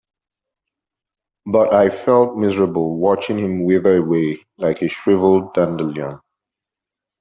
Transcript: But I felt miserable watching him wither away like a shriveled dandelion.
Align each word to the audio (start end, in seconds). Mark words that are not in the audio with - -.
But 1.45 1.75
I 1.75 1.91
felt 1.91 2.35
miserable 2.35 2.97
watching 2.97 3.37
him 3.37 3.65
wither 3.65 3.97
away 3.97 4.39
like 4.57 4.81
a 4.81 4.87
shriveled 4.87 5.53
dandelion. 5.53 6.17